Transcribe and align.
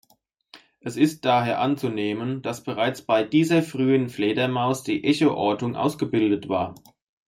Es 0.79 0.97
ist 0.97 1.25
daher 1.25 1.59
anzunehmen, 1.59 2.41
dass 2.41 2.63
bereits 2.63 3.03
bei 3.03 3.23
dieser 3.23 3.61
frühen 3.61 4.09
Fledermaus 4.09 4.83
die 4.83 5.03
Echoortung 5.03 5.75
ausgebildet 5.75 6.49
war. 6.49 6.73